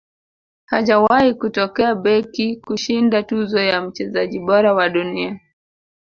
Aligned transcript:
hajawahi 0.65 1.33
kutokea 1.33 1.95
beki 1.95 2.55
kushinda 2.55 3.23
tuzo 3.23 3.59
ya 3.59 3.81
mchezaji 3.81 4.39
bora 4.39 4.73
wa 4.73 4.89
dunia 4.89 5.39